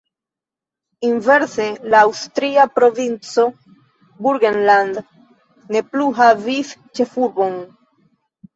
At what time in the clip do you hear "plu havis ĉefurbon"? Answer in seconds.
5.93-7.65